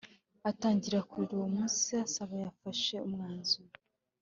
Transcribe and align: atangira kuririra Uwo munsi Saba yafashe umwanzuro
atangira 0.49 0.99
kuririra 1.09 1.35
Uwo 1.39 1.47
munsi 1.55 1.91
Saba 2.13 2.35
yafashe 2.45 2.95
umwanzuro 3.07 3.75